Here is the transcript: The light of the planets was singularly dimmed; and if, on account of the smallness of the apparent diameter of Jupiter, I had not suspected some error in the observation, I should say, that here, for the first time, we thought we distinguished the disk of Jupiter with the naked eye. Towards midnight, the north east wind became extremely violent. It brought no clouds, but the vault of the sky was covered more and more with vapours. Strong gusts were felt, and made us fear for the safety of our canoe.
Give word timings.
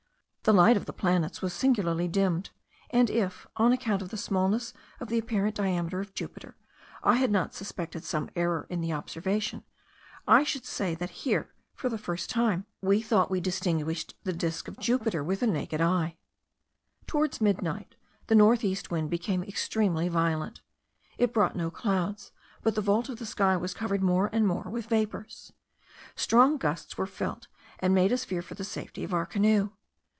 The 0.43 0.53
light 0.53 0.75
of 0.75 0.85
the 0.87 0.91
planets 0.91 1.43
was 1.43 1.53
singularly 1.53 2.07
dimmed; 2.07 2.49
and 2.89 3.11
if, 3.11 3.45
on 3.57 3.71
account 3.71 4.01
of 4.01 4.09
the 4.09 4.17
smallness 4.17 4.73
of 4.99 5.07
the 5.07 5.19
apparent 5.19 5.53
diameter 5.53 5.99
of 6.01 6.15
Jupiter, 6.15 6.57
I 7.03 7.17
had 7.17 7.29
not 7.29 7.53
suspected 7.53 8.03
some 8.03 8.31
error 8.35 8.65
in 8.67 8.81
the 8.81 8.91
observation, 8.91 9.63
I 10.27 10.43
should 10.43 10.65
say, 10.65 10.95
that 10.95 11.11
here, 11.21 11.53
for 11.75 11.89
the 11.89 11.97
first 11.99 12.31
time, 12.31 12.65
we 12.81 13.03
thought 13.03 13.29
we 13.29 13.39
distinguished 13.39 14.15
the 14.23 14.33
disk 14.33 14.67
of 14.67 14.79
Jupiter 14.79 15.23
with 15.23 15.41
the 15.41 15.47
naked 15.47 15.79
eye. 15.79 16.17
Towards 17.05 17.39
midnight, 17.39 17.95
the 18.25 18.33
north 18.35 18.63
east 18.63 18.89
wind 18.89 19.11
became 19.11 19.43
extremely 19.43 20.07
violent. 20.07 20.61
It 21.19 21.35
brought 21.35 21.55
no 21.55 21.69
clouds, 21.69 22.31
but 22.63 22.73
the 22.73 22.81
vault 22.81 23.09
of 23.09 23.19
the 23.19 23.27
sky 23.27 23.55
was 23.57 23.75
covered 23.75 24.01
more 24.01 24.27
and 24.33 24.47
more 24.47 24.63
with 24.71 24.87
vapours. 24.87 25.53
Strong 26.15 26.57
gusts 26.57 26.97
were 26.97 27.05
felt, 27.05 27.47
and 27.77 27.93
made 27.93 28.11
us 28.11 28.25
fear 28.25 28.41
for 28.41 28.55
the 28.55 28.63
safety 28.63 29.03
of 29.03 29.13
our 29.13 29.27
canoe. 29.27 29.69